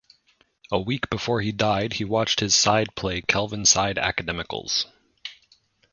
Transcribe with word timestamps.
A 0.71 0.79
week 0.79 1.11
before 1.11 1.41
he 1.41 1.51
died 1.51 1.93
he 1.93 2.03
watched 2.05 2.39
his 2.39 2.55
side 2.55 2.95
play 2.95 3.21
Kelvinside 3.21 3.97
Academicals. 3.97 4.87